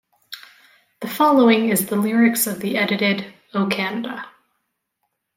[1.01, 4.25] The following is the lyrics of the edited "O Canada".